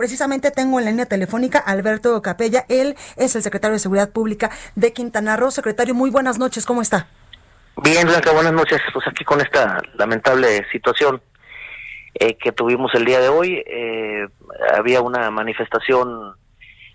Precisamente 0.00 0.50
tengo 0.50 0.78
en 0.78 0.86
la 0.86 0.90
línea 0.92 1.04
telefónica 1.04 1.58
a 1.58 1.72
Alberto 1.72 2.22
Capella. 2.22 2.64
Él 2.70 2.96
es 3.18 3.36
el 3.36 3.42
secretario 3.42 3.74
de 3.74 3.80
Seguridad 3.80 4.08
Pública 4.08 4.50
de 4.74 4.94
Quintana 4.94 5.36
Roo. 5.36 5.50
Secretario, 5.50 5.94
muy 5.94 6.08
buenas 6.08 6.38
noches. 6.38 6.64
¿Cómo 6.64 6.80
está? 6.80 7.06
Bien, 7.82 8.06
Blanca, 8.06 8.32
buenas 8.32 8.54
noches. 8.54 8.80
Pues 8.94 9.06
aquí 9.06 9.24
con 9.24 9.42
esta 9.42 9.82
lamentable 9.96 10.66
situación 10.72 11.20
eh, 12.14 12.34
que 12.42 12.50
tuvimos 12.50 12.94
el 12.94 13.04
día 13.04 13.20
de 13.20 13.28
hoy. 13.28 13.62
Eh, 13.66 14.26
había 14.74 15.02
una 15.02 15.30
manifestación, 15.30 16.34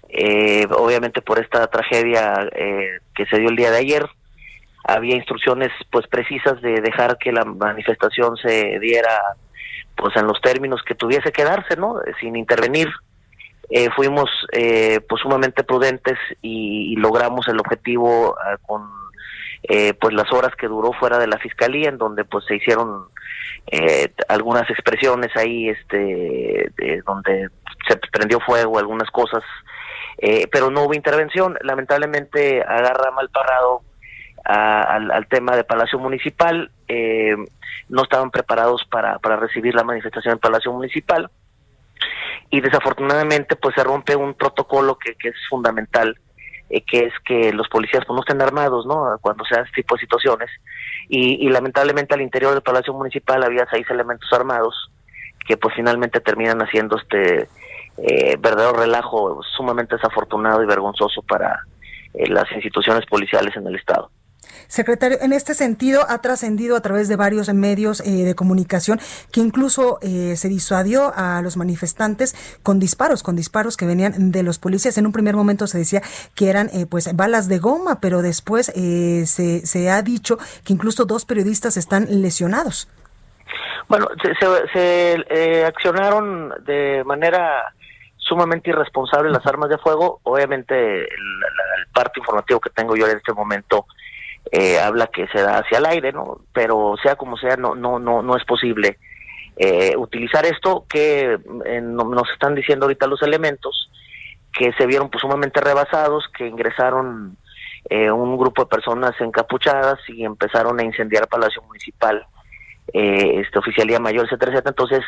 eh, 0.09 0.65
obviamente 0.71 1.21
por 1.21 1.37
esta 1.37 1.67
tragedia 1.67 2.49
eh, 2.55 3.01
que 3.13 3.27
se 3.27 3.37
dio 3.37 3.49
el 3.49 3.55
día 3.55 3.69
de 3.69 3.77
ayer. 3.77 4.09
Había 4.83 5.15
instrucciones 5.15 5.69
pues 5.91 6.07
precisas 6.07 6.59
de 6.59 6.81
dejar 6.81 7.19
que 7.19 7.31
la 7.31 7.45
manifestación 7.45 8.35
se 8.37 8.79
diera 8.79 9.35
pues 9.95 10.15
en 10.15 10.27
los 10.27 10.39
términos 10.41 10.81
que 10.85 10.95
tuviese 10.95 11.31
que 11.31 11.43
darse, 11.43 11.75
¿no? 11.77 11.99
Sin 12.19 12.35
intervenir. 12.35 12.89
Eh, 13.69 13.89
fuimos 13.95 14.29
eh, 14.51 14.99
pues 15.09 15.21
sumamente 15.23 15.63
prudentes 15.63 16.19
y, 16.41 16.95
logramos 16.97 17.47
el 17.47 17.59
objetivo 17.59 18.35
ah, 18.39 18.57
con 18.61 18.83
eh, 19.67 19.95
pues 19.95 20.13
las 20.13 20.31
horas 20.31 20.55
que 20.55 20.67
duró 20.67 20.93
fuera 20.93 21.17
de 21.17 21.25
la 21.25 21.39
fiscalía 21.39 21.89
en 21.89 21.97
donde 21.97 22.23
pues 22.23 22.45
se 22.45 22.55
hicieron 22.55 23.07
eh, 23.71 24.13
algunas 24.27 24.69
expresiones 24.69 25.35
ahí 25.35 25.69
este 25.69 25.97
de 25.97 27.01
donde 27.03 27.49
se 27.87 27.97
prendió 28.11 28.39
fuego 28.41 28.77
algunas 28.77 29.09
cosas 29.09 29.41
eh, 30.19 30.47
pero 30.51 30.69
no 30.69 30.83
hubo 30.83 30.93
intervención 30.93 31.57
lamentablemente 31.61 32.61
agarra 32.61 33.09
mal 33.09 33.29
parado 33.29 33.81
a- 34.45 34.95
al, 34.95 35.27
tema 35.27 35.55
de 35.55 35.63
Palacio 35.63 35.99
Municipal 35.99 36.71
eh, 36.87 37.35
no 37.89 38.03
estaban 38.03 38.31
preparados 38.31 38.85
para, 38.89 39.19
para 39.19 39.35
recibir 39.37 39.73
la 39.75 39.83
manifestación 39.83 40.33
en 40.33 40.39
Palacio 40.39 40.71
Municipal. 40.71 41.29
Y 42.51 42.61
desafortunadamente 42.61 43.55
pues 43.55 43.75
se 43.75 43.83
rompe 43.83 44.15
un 44.15 44.33
protocolo 44.35 44.97
que, 44.97 45.15
que 45.15 45.29
es 45.29 45.35
fundamental 45.49 46.15
eh, 46.69 46.81
que 46.81 47.05
es 47.05 47.13
que 47.25 47.53
los 47.53 47.67
policías 47.69 48.03
pues, 48.05 48.15
no 48.15 48.21
estén 48.21 48.41
armados 48.41 48.85
no 48.85 49.17
cuando 49.21 49.43
se 49.45 49.55
dan 49.55 49.65
este 49.65 49.81
tipo 49.81 49.95
de 49.95 50.01
situaciones. 50.01 50.49
Y, 51.09 51.45
y 51.45 51.49
lamentablemente 51.49 52.13
al 52.13 52.21
interior 52.21 52.53
del 52.53 52.63
Palacio 52.63 52.93
Municipal 52.93 53.43
había 53.43 53.67
seis 53.69 53.85
elementos 53.89 54.31
armados 54.33 54.91
que 55.47 55.57
pues 55.57 55.75
finalmente 55.75 56.19
terminan 56.21 56.59
haciendo 56.61 56.97
este 56.97 57.47
eh, 57.97 58.35
verdadero 58.39 58.73
relajo 58.73 59.41
sumamente 59.55 59.95
desafortunado 59.95 60.61
y 60.63 60.65
vergonzoso 60.65 61.21
para 61.21 61.61
eh, 62.13 62.27
las 62.27 62.51
instituciones 62.51 63.05
policiales 63.05 63.55
en 63.55 63.67
el 63.67 63.75
estado. 63.75 64.09
Secretario, 64.67 65.17
en 65.21 65.33
este 65.33 65.53
sentido 65.53 66.05
ha 66.09 66.19
trascendido 66.19 66.75
a 66.75 66.81
través 66.81 67.07
de 67.07 67.15
varios 67.15 67.53
medios 67.53 68.01
eh, 68.01 68.23
de 68.25 68.35
comunicación 68.35 68.99
que 69.31 69.39
incluso 69.41 69.99
eh, 70.01 70.35
se 70.37 70.49
disuadió 70.49 71.13
a 71.15 71.41
los 71.41 71.57
manifestantes 71.57 72.35
con 72.63 72.79
disparos, 72.79 73.23
con 73.23 73.35
disparos 73.35 73.77
que 73.77 73.85
venían 73.85 74.31
de 74.31 74.43
los 74.43 74.59
policías. 74.59 74.97
En 74.97 75.05
un 75.05 75.11
primer 75.11 75.35
momento 75.35 75.67
se 75.67 75.77
decía 75.77 76.01
que 76.35 76.49
eran 76.49 76.69
eh, 76.73 76.85
pues 76.85 77.15
balas 77.15 77.47
de 77.47 77.59
goma, 77.59 77.99
pero 77.99 78.21
después 78.21 78.71
eh, 78.75 79.23
se, 79.25 79.65
se 79.65 79.89
ha 79.89 80.01
dicho 80.01 80.37
que 80.63 80.73
incluso 80.73 81.05
dos 81.05 81.25
periodistas 81.25 81.77
están 81.77 82.07
lesionados. 82.21 82.87
Bueno, 83.87 84.07
se, 84.23 84.33
se- 84.35 84.67
se, 84.73 85.25
eh, 85.29 85.65
accionaron 85.65 86.51
de 86.65 87.03
manera 87.05 87.73
sumamente 88.17 88.71
irresponsable 88.71 89.29
las 89.29 89.45
armas 89.45 89.69
de 89.69 89.77
fuego. 89.77 90.19
Obviamente, 90.23 90.73
el, 91.01 91.05
el 91.05 91.87
parte 91.93 92.19
informativo 92.19 92.59
que 92.59 92.71
tengo 92.71 92.95
yo 92.95 93.07
en 93.07 93.17
este 93.17 93.33
momento 93.33 93.85
eh, 94.51 94.79
habla 94.79 95.07
que 95.07 95.27
se 95.27 95.41
da 95.41 95.59
hacia 95.59 95.77
el 95.79 95.85
aire, 95.85 96.11
¿no? 96.11 96.41
Pero 96.53 96.95
sea 97.01 97.15
como 97.15 97.37
sea, 97.37 97.55
no, 97.57 97.75
no, 97.75 97.99
no, 97.99 98.21
no 98.21 98.35
es 98.37 98.45
posible 98.45 98.97
eh, 99.57 99.95
utilizar 99.97 100.45
esto 100.45 100.85
que 100.89 101.37
eh, 101.65 101.81
no- 101.81 102.03
nos 102.05 102.29
están 102.31 102.55
diciendo 102.55 102.85
ahorita 102.85 103.07
los 103.07 103.21
elementos 103.23 103.89
que 104.53 104.71
se 104.73 104.85
vieron 104.85 105.09
pues 105.09 105.21
sumamente 105.21 105.59
rebasados, 105.61 106.25
que 106.37 106.47
ingresaron 106.47 107.37
eh, 107.89 108.09
un 108.11 108.37
grupo 108.37 108.63
de 108.63 108.69
personas 108.69 109.11
encapuchadas 109.19 109.99
y 110.07 110.23
empezaron 110.23 110.79
a 110.79 110.83
incendiar 110.83 111.27
Palacio 111.27 111.61
Municipal 111.63 112.25
eh, 112.93 113.41
este 113.41 113.59
oficialía 113.59 113.99
mayor, 113.99 114.25
etcétera, 114.25 114.51
etcétera. 114.51 114.71
Entonces, 114.71 115.03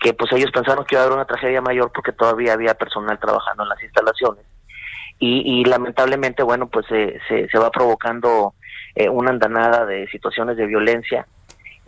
que 0.00 0.12
pues 0.14 0.32
ellos 0.32 0.50
pensaron 0.50 0.84
que 0.84 0.94
iba 0.94 1.02
a 1.02 1.04
haber 1.04 1.16
una 1.16 1.26
tragedia 1.26 1.60
mayor 1.60 1.92
porque 1.92 2.12
todavía 2.12 2.54
había 2.54 2.74
personal 2.74 3.18
trabajando 3.18 3.62
en 3.62 3.68
las 3.68 3.82
instalaciones. 3.82 4.44
Y, 5.18 5.60
y 5.60 5.64
lamentablemente, 5.66 6.42
bueno, 6.42 6.68
pues 6.68 6.86
se, 6.86 7.20
se 7.28 7.58
va 7.58 7.70
provocando 7.70 8.54
eh, 9.00 9.08
una 9.08 9.30
andanada 9.30 9.86
de 9.86 10.06
situaciones 10.08 10.56
de 10.56 10.66
violencia. 10.66 11.26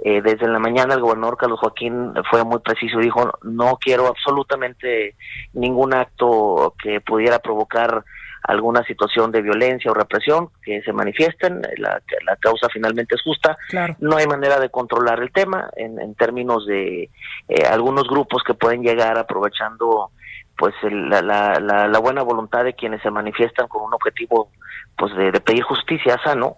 Eh, 0.05 0.21
desde 0.21 0.49
la 0.49 0.59
mañana 0.59 0.95
el 0.95 1.01
gobernador 1.01 1.37
Carlos 1.37 1.61
Joaquín 1.61 2.13
fue 2.31 2.43
muy 2.45 2.59
preciso 2.59 2.99
y 3.01 3.05
dijo, 3.05 3.31
no 3.43 3.77
quiero 3.81 4.07
absolutamente 4.09 5.15
ningún 5.53 5.95
acto 5.95 6.75
que 6.83 7.01
pudiera 7.01 7.39
provocar 7.39 8.03
alguna 8.45 8.83
situación 8.85 9.31
de 9.31 9.41
violencia 9.43 9.93
o 9.93 9.95
represión, 9.95 10.49
que 10.65 10.83
se 10.83 10.93
manifiesten, 10.93 11.63
la, 11.79 12.03
la 12.27 12.37
causa 12.37 12.67
finalmente 12.73 13.15
es 13.15 13.23
justa, 13.23 13.57
Claro. 13.69 13.95
no 14.01 14.17
hay 14.17 14.27
manera 14.27 14.59
de 14.59 14.69
controlar 14.69 15.21
el 15.21 15.31
tema 15.31 15.71
en, 15.77 16.01
en 16.01 16.17
términos 16.17 16.67
de 16.67 17.05
eh, 17.49 17.65
algunos 17.71 18.09
grupos 18.09 18.43
que 18.45 18.55
pueden 18.55 18.83
llegar 18.83 19.17
aprovechando 19.17 20.11
pues 20.57 20.75
el- 20.83 21.09
la, 21.09 21.23
la, 21.23 21.61
la, 21.61 21.87
la 21.87 21.99
buena 22.01 22.23
voluntad 22.23 22.65
de 22.65 22.75
quienes 22.75 23.01
se 23.03 23.11
manifiestan 23.13 23.69
con 23.69 23.83
un 23.83 23.95
objetivo 23.95 24.49
pues 24.97 25.15
de, 25.15 25.31
de 25.31 25.41
pedir 25.41 25.63
justicia 25.63 26.19
sano 26.25 26.57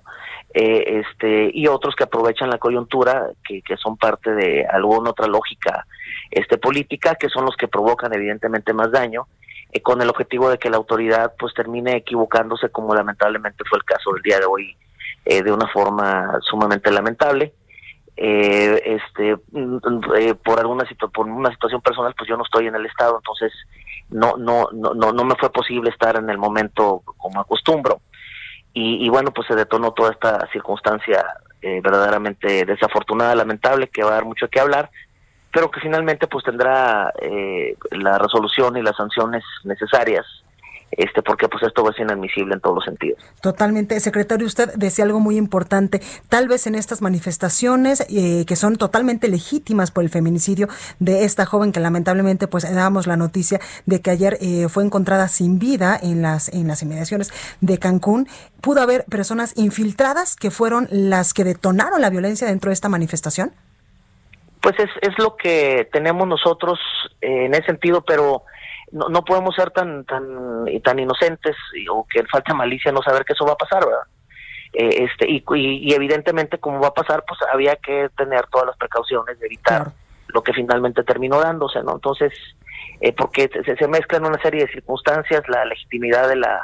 eh, 0.54 1.02
este 1.04 1.50
y 1.52 1.66
otros 1.66 1.96
que 1.96 2.04
aprovechan 2.04 2.48
la 2.48 2.58
coyuntura 2.58 3.30
que, 3.46 3.60
que 3.62 3.76
son 3.76 3.96
parte 3.96 4.32
de 4.32 4.64
alguna 4.64 5.10
otra 5.10 5.26
lógica 5.26 5.84
este 6.30 6.58
política 6.58 7.16
que 7.16 7.28
son 7.28 7.44
los 7.44 7.56
que 7.56 7.68
provocan 7.68 8.14
evidentemente 8.14 8.72
más 8.72 8.92
daño 8.92 9.26
eh, 9.72 9.80
con 9.80 10.00
el 10.00 10.08
objetivo 10.08 10.48
de 10.48 10.58
que 10.58 10.70
la 10.70 10.76
autoridad 10.76 11.34
pues 11.38 11.52
termine 11.54 11.96
equivocándose 11.96 12.68
como 12.70 12.94
lamentablemente 12.94 13.64
fue 13.68 13.78
el 13.78 13.84
caso 13.84 14.12
del 14.12 14.22
día 14.22 14.38
de 14.38 14.46
hoy 14.46 14.76
eh, 15.24 15.42
de 15.42 15.50
una 15.50 15.66
forma 15.68 16.38
sumamente 16.42 16.90
lamentable. 16.90 17.54
Eh, 18.16 18.80
este 18.84 19.36
mm, 19.50 19.78
eh, 20.16 20.34
por 20.34 20.60
alguna 20.60 20.84
por 21.12 21.26
una 21.26 21.50
situación 21.50 21.80
personal 21.80 22.14
pues 22.16 22.28
yo 22.28 22.36
no 22.36 22.44
estoy 22.44 22.68
en 22.68 22.76
el 22.76 22.86
estado 22.86 23.16
entonces 23.16 23.52
no 24.08 24.36
no 24.36 24.68
no 24.72 24.94
no 24.94 25.10
no 25.10 25.24
me 25.24 25.34
fue 25.34 25.50
posible 25.50 25.90
estar 25.90 26.14
en 26.14 26.30
el 26.30 26.38
momento 26.38 27.02
como 27.16 27.40
acostumbro 27.40 28.02
y, 28.74 29.06
y 29.06 29.08
bueno 29.08 29.32
pues 29.32 29.46
se 29.46 29.54
detonó 29.54 29.92
toda 29.92 30.10
esta 30.10 30.46
circunstancia 30.52 31.24
eh, 31.62 31.80
verdaderamente 31.82 32.66
desafortunada 32.66 33.34
lamentable 33.34 33.88
que 33.88 34.02
va 34.02 34.10
a 34.10 34.14
dar 34.14 34.24
mucho 34.26 34.48
que 34.48 34.60
hablar 34.60 34.90
pero 35.52 35.70
que 35.70 35.80
finalmente 35.80 36.26
pues 36.26 36.44
tendrá 36.44 37.12
eh, 37.22 37.76
la 37.92 38.18
resolución 38.18 38.76
y 38.76 38.82
las 38.82 38.96
sanciones 38.96 39.44
necesarias 39.62 40.26
este 40.92 41.22
porque 41.22 41.48
pues 41.48 41.62
esto 41.62 41.88
es 41.90 41.98
inadmisible 41.98 42.54
en 42.54 42.60
todos 42.60 42.76
los 42.76 42.84
sentidos 42.84 43.04
Totalmente. 43.40 43.98
Secretario, 44.00 44.46
usted 44.46 44.72
decía 44.74 45.04
algo 45.04 45.20
muy 45.20 45.36
importante. 45.36 46.00
Tal 46.28 46.48
vez 46.48 46.66
en 46.66 46.74
estas 46.74 47.02
manifestaciones 47.02 48.06
eh, 48.10 48.44
que 48.46 48.56
son 48.56 48.76
totalmente 48.76 49.28
legítimas 49.28 49.90
por 49.90 50.04
el 50.04 50.10
feminicidio 50.10 50.68
de 50.98 51.24
esta 51.24 51.44
joven 51.46 51.72
que 51.72 51.80
lamentablemente 51.80 52.46
pues 52.46 52.62
dábamos 52.72 53.06
la 53.06 53.16
noticia 53.16 53.60
de 53.86 54.00
que 54.00 54.10
ayer 54.10 54.38
eh, 54.40 54.68
fue 54.68 54.84
encontrada 54.84 55.28
sin 55.28 55.58
vida 55.58 55.98
en 56.00 56.22
las, 56.22 56.48
en 56.48 56.68
las 56.68 56.82
inmediaciones 56.82 57.32
de 57.60 57.78
Cancún, 57.78 58.28
pudo 58.60 58.80
haber 58.80 59.04
personas 59.04 59.56
infiltradas 59.56 60.36
que 60.36 60.50
fueron 60.50 60.88
las 60.90 61.34
que 61.34 61.44
detonaron 61.44 62.00
la 62.00 62.10
violencia 62.10 62.46
dentro 62.46 62.70
de 62.70 62.74
esta 62.74 62.88
manifestación. 62.88 63.52
Pues 64.62 64.74
es, 64.78 64.90
es 65.02 65.18
lo 65.18 65.36
que 65.36 65.88
tenemos 65.92 66.26
nosotros 66.26 66.78
eh, 67.20 67.46
en 67.46 67.54
ese 67.54 67.66
sentido, 67.66 68.02
pero 68.02 68.44
no, 68.92 69.08
no 69.08 69.24
podemos 69.24 69.54
ser 69.54 69.70
tan 69.70 70.04
tan 70.04 70.66
tan 70.82 70.98
inocentes 70.98 71.56
o 71.90 72.06
que 72.08 72.24
falta 72.24 72.54
malicia 72.54 72.92
no 72.92 73.02
saber 73.02 73.24
que 73.24 73.32
eso 73.32 73.46
va 73.46 73.52
a 73.52 73.56
pasar, 73.56 73.84
¿verdad? 73.84 74.02
Eh, 74.72 75.04
este 75.04 75.30
y, 75.30 75.44
y, 75.54 75.90
y 75.90 75.94
evidentemente 75.94 76.58
como 76.58 76.80
va 76.80 76.88
a 76.88 76.94
pasar, 76.94 77.24
pues 77.26 77.38
había 77.52 77.76
que 77.76 78.08
tener 78.16 78.46
todas 78.48 78.66
las 78.68 78.76
precauciones 78.76 79.38
de 79.38 79.46
evitar 79.46 79.82
Claro. 79.84 79.92
lo 80.28 80.42
que 80.42 80.52
finalmente 80.52 81.04
terminó 81.04 81.40
dándose, 81.40 81.82
¿no? 81.82 81.92
Entonces, 81.94 82.32
eh, 83.00 83.12
porque 83.12 83.48
se, 83.64 83.76
se 83.76 83.88
mezclan 83.88 84.26
una 84.26 84.40
serie 84.42 84.66
de 84.66 84.72
circunstancias, 84.72 85.42
la 85.48 85.64
legitimidad 85.64 86.28
de 86.28 86.36
la 86.36 86.60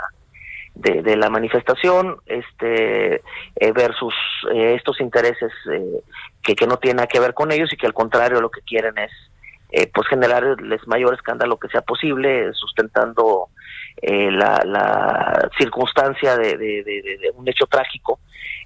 de, 0.75 1.02
de 1.02 1.17
la 1.17 1.28
manifestación 1.31 2.17
este 2.26 3.17
eh, 3.17 3.72
versus 3.75 4.14
eh, 4.52 4.75
estos 4.76 5.00
intereses 5.00 5.52
eh, 5.72 6.00
que, 6.43 6.55
que 6.55 6.67
no 6.67 6.78
tienen 6.78 6.96
nada 6.99 7.08
que 7.08 7.20
ver 7.20 7.34
con 7.34 7.50
ellos 7.52 7.72
y 7.72 7.76
que 7.76 7.87
al 7.87 7.93
contrario 7.94 8.40
lo 8.40 8.50
que 8.50 8.61
quieren 8.62 8.96
es 8.99 9.11
eh, 9.72 9.90
pues 9.93 10.08
generarles 10.08 10.87
mayor 10.87 11.14
escándalo 11.14 11.58
que 11.58 11.69
sea 11.69 11.82
posible, 11.82 12.52
sustentando 12.55 13.49
eh, 14.02 14.31
la, 14.31 14.62
la, 14.64 15.50
circunstancia 15.58 16.37
de, 16.37 16.56
de, 16.56 17.32
un 17.34 17.49
hecho 17.49 17.67
trágico, 17.67 18.19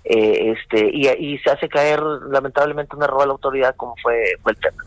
eh, 0.05 0.53
este 0.53 0.91
y, 0.93 1.09
y, 1.09 1.39
se 1.39 1.51
hace 1.51 1.69
caer 1.69 2.01
lamentablemente 2.01 2.95
un 2.95 3.03
error 3.03 3.23
a 3.23 3.27
la 3.27 3.33
autoridad 3.33 3.75
como 3.77 3.95
fue, 4.03 4.37
fue 4.43 4.53
el 4.53 4.59
tema. 4.59 4.83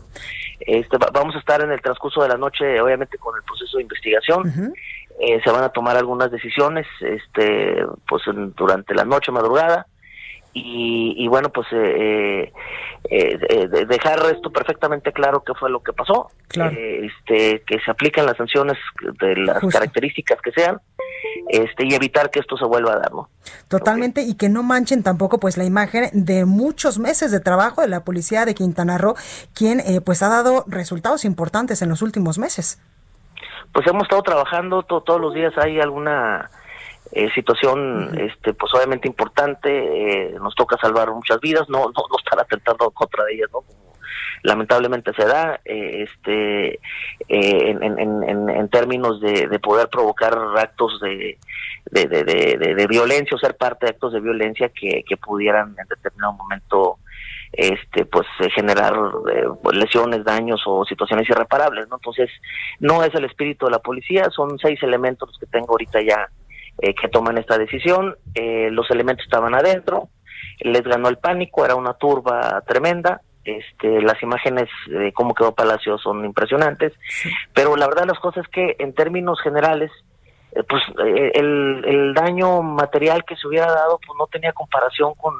Este, 0.60 0.96
vamos 1.12 1.36
a 1.36 1.38
estar 1.38 1.60
en 1.60 1.70
el 1.70 1.80
transcurso 1.80 2.22
de 2.22 2.28
la 2.28 2.36
noche, 2.36 2.80
obviamente, 2.80 3.18
con 3.18 3.36
el 3.36 3.42
proceso 3.44 3.76
de 3.76 3.82
investigación. 3.84 4.72
Eh, 5.20 5.40
se 5.42 5.50
van 5.50 5.64
a 5.64 5.68
tomar 5.70 5.96
algunas 5.96 6.30
decisiones, 6.30 6.86
este, 7.00 7.84
pues 8.08 8.22
durante 8.56 8.94
la 8.94 9.04
noche, 9.04 9.32
madrugada 9.32 9.86
y, 10.64 11.28
bueno, 11.28 11.50
pues 11.50 11.66
eh, 11.72 12.52
eh, 13.10 13.38
eh 13.48 13.86
dejar 13.86 14.20
esto 14.34 14.50
perfectamente 14.50 15.12
claro 15.12 15.42
qué 15.44 15.54
fue 15.54 15.70
lo 15.70 15.82
que 15.82 15.92
pasó, 15.92 16.28
eh, 16.54 17.06
este, 17.06 17.62
que 17.66 17.80
se 17.80 17.90
apliquen 17.90 18.26
las 18.26 18.36
sanciones 18.36 18.76
de 19.20 19.36
las 19.36 19.60
características 19.64 20.40
que 20.42 20.52
sean, 20.52 20.80
este, 21.48 21.86
y 21.86 21.94
evitar 21.94 22.30
que 22.30 22.40
esto 22.40 22.56
se 22.56 22.64
vuelva 22.64 22.92
a 22.92 22.96
dar, 22.96 23.12
¿no? 23.12 23.28
Totalmente, 23.68 24.22
y 24.22 24.36
que 24.36 24.48
no 24.48 24.62
manchen 24.62 25.02
tampoco 25.02 25.38
pues 25.38 25.56
la 25.56 25.64
imagen 25.64 26.10
de 26.12 26.44
muchos 26.44 26.98
meses 26.98 27.30
de 27.30 27.40
trabajo 27.40 27.82
de 27.82 27.88
la 27.88 28.04
policía 28.04 28.44
de 28.44 28.54
Quintana 28.54 28.98
Roo, 28.98 29.14
quien 29.54 29.82
pues 30.04 30.22
ha 30.22 30.28
dado 30.28 30.64
resultados 30.66 31.24
importantes 31.24 31.82
en 31.82 31.88
los 31.88 32.02
últimos 32.02 32.38
meses. 32.38 32.80
Pues 33.72 33.86
hemos 33.86 34.04
estado 34.04 34.22
trabajando 34.22 34.82
todos 34.82 35.20
los 35.20 35.34
días, 35.34 35.52
hay 35.58 35.80
alguna 35.80 36.50
eh, 37.12 37.30
situación 37.34 38.18
este 38.18 38.52
pues 38.52 38.72
obviamente 38.74 39.08
importante 39.08 39.68
eh, 39.70 40.36
nos 40.40 40.54
toca 40.54 40.76
salvar 40.76 41.10
muchas 41.10 41.40
vidas 41.40 41.68
no 41.68 41.78
no, 41.78 42.02
no 42.10 42.18
estar 42.18 42.38
atentando 42.38 42.90
contra 42.90 43.24
ellas 43.30 43.48
no 43.50 43.62
como 43.62 43.94
lamentablemente 44.42 45.12
se 45.14 45.24
da 45.24 45.58
eh, 45.64 46.04
este 46.06 46.80
en, 47.28 47.82
en, 47.82 48.50
en, 48.50 48.68
términos 48.68 49.20
de, 49.20 49.48
de, 49.48 49.58
poder 49.58 49.88
provocar 49.88 50.36
actos 50.56 51.00
de 51.00 51.38
de, 51.90 52.06
de, 52.06 52.74
de, 52.74 52.86
violencia 52.86 53.34
o 53.34 53.38
ser 53.38 53.56
parte 53.56 53.86
de 53.86 53.90
actos 53.92 54.12
de 54.12 54.20
violencia 54.20 54.68
que, 54.68 55.02
que 55.08 55.16
pudieran 55.16 55.74
en 55.78 55.88
determinado 55.88 56.34
momento 56.34 56.98
este 57.52 58.04
pues 58.04 58.26
generar 58.54 58.94
lesiones 59.72 60.22
daños 60.24 60.60
o 60.66 60.84
situaciones 60.84 61.28
irreparables 61.28 61.88
no 61.88 61.96
entonces 61.96 62.30
no 62.80 63.02
es 63.02 63.14
el 63.14 63.24
espíritu 63.24 63.64
de 63.64 63.72
la 63.72 63.78
policía 63.78 64.28
son 64.30 64.58
seis 64.58 64.82
elementos 64.82 65.28
los 65.28 65.38
que 65.38 65.46
tengo 65.46 65.70
ahorita 65.70 66.02
ya 66.02 66.28
eh, 66.80 66.94
que 66.94 67.08
toman 67.08 67.38
esta 67.38 67.58
decisión. 67.58 68.16
Eh, 68.34 68.68
los 68.70 68.88
elementos 68.92 69.24
estaban 69.24 69.52
adentro, 69.52 70.10
les 70.60 70.82
ganó 70.82 71.08
el 71.08 71.18
pánico, 71.18 71.64
era 71.64 71.74
una 71.74 71.94
turba 71.94 72.62
tremenda. 72.66 73.20
Este, 73.44 74.00
las 74.02 74.22
imágenes 74.22 74.68
de 74.86 75.12
cómo 75.12 75.34
quedó 75.34 75.54
Palacio 75.54 75.96
son 75.98 76.24
impresionantes, 76.24 76.92
pero 77.54 77.76
la 77.76 77.88
verdad 77.88 78.04
las 78.06 78.18
cosas 78.20 78.44
es 78.44 78.50
que 78.50 78.76
en 78.78 78.92
términos 78.92 79.40
generales, 79.42 79.90
eh, 80.52 80.62
pues 80.68 80.82
el, 80.98 81.82
el 81.84 82.14
daño 82.14 82.62
material 82.62 83.24
que 83.24 83.36
se 83.36 83.48
hubiera 83.48 83.66
dado 83.72 83.98
pues 84.06 84.16
no 84.18 84.26
tenía 84.26 84.52
comparación 84.52 85.14
con 85.14 85.34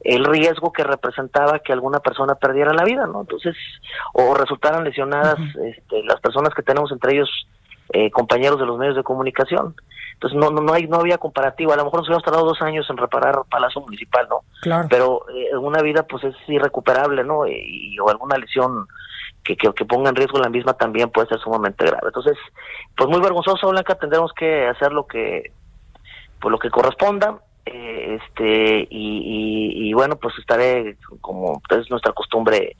el 0.00 0.24
riesgo 0.24 0.72
que 0.72 0.82
representaba 0.82 1.60
que 1.60 1.72
alguna 1.72 2.00
persona 2.00 2.34
perdiera 2.34 2.74
la 2.74 2.84
vida, 2.84 3.06
¿no? 3.06 3.20
Entonces, 3.20 3.56
o 4.12 4.34
resultaran 4.34 4.84
lesionadas 4.84 5.38
este, 5.64 6.02
las 6.02 6.20
personas 6.20 6.52
que 6.54 6.62
tenemos 6.62 6.92
entre 6.92 7.14
ellos 7.14 7.30
compañeros 8.12 8.58
de 8.58 8.64
los 8.64 8.78
medios 8.78 8.96
de 8.96 9.02
comunicación. 9.02 9.74
Entonces 10.22 10.38
no, 10.38 10.50
no, 10.50 10.72
hay, 10.72 10.86
no 10.86 10.98
había 10.98 11.18
comparativo. 11.18 11.72
A 11.72 11.76
lo 11.76 11.84
mejor 11.84 11.98
nos 11.98 12.08
hubiéramos 12.08 12.24
tardado 12.24 12.46
dos 12.46 12.62
años 12.62 12.86
en 12.88 12.96
reparar 12.96 13.40
Palacio 13.50 13.80
Municipal, 13.80 14.28
¿no? 14.30 14.42
Claro. 14.60 14.86
Pero 14.88 15.26
eh, 15.30 15.56
una 15.56 15.82
vida 15.82 16.04
pues 16.04 16.22
es 16.22 16.36
irrecuperable, 16.46 17.24
¿no? 17.24 17.44
Y, 17.48 17.98
o 17.98 18.08
alguna 18.08 18.36
lesión 18.36 18.86
que, 19.42 19.56
que, 19.56 19.84
ponga 19.84 20.10
en 20.10 20.14
riesgo 20.14 20.38
la 20.38 20.48
misma 20.48 20.74
también 20.74 21.10
puede 21.10 21.26
ser 21.26 21.40
sumamente 21.40 21.84
grave. 21.84 22.04
Entonces, 22.06 22.38
pues 22.96 23.10
muy 23.10 23.20
vergonzoso, 23.20 23.68
Blanca, 23.70 23.96
tendremos 23.96 24.32
que 24.32 24.68
hacer 24.68 24.92
lo 24.92 25.08
que, 25.08 25.50
pues 26.40 26.52
lo 26.52 26.58
que 26.60 26.70
corresponda. 26.70 27.40
Eh, 27.66 28.20
este 28.20 28.88
y, 28.90 29.88
y, 29.88 29.92
bueno 29.92 30.16
pues 30.16 30.34
estaré 30.36 30.96
como 31.20 31.62
es 31.70 31.88
nuestra 31.90 32.12
costumbre 32.12 32.76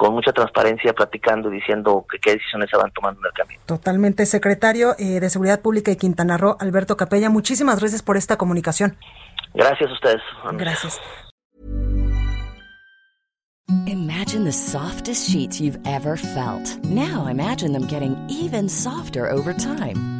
con 0.00 0.14
mucha 0.14 0.32
transparencia 0.32 0.94
platicando 0.94 1.52
y 1.52 1.56
diciendo 1.56 2.06
que 2.10 2.18
qué 2.18 2.32
decisiones 2.32 2.70
se 2.70 2.76
van 2.78 2.90
tomando 2.90 3.20
en 3.20 3.26
el 3.26 3.32
camino. 3.32 3.60
Totalmente, 3.66 4.24
secretario 4.24 4.94
eh, 4.98 5.20
de 5.20 5.28
Seguridad 5.28 5.60
Pública 5.60 5.90
de 5.90 5.98
Quintana 5.98 6.38
Roo, 6.38 6.56
Alberto 6.58 6.96
Capella, 6.96 7.28
muchísimas 7.28 7.78
gracias 7.80 8.02
por 8.02 8.16
esta 8.16 8.38
comunicación. 8.38 8.96
Gracias 9.52 9.90
a 9.90 9.92
ustedes. 9.92 10.22
Gracias. 10.52 10.98
Imagine 13.86 14.44
the 14.44 14.52
softest 14.52 15.28
sheets 15.28 15.60
you've 15.60 15.78
ever 15.84 16.16
felt. 16.16 16.82
Now 16.84 17.28
imagine 17.28 17.74
them 17.74 17.86
getting 17.86 18.16
even 18.30 18.70
softer 18.70 19.30
over 19.30 19.52
time. 19.52 20.19